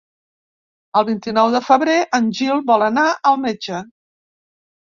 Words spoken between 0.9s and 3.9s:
El vint-i-nou de febrer en Gil vol anar al metge.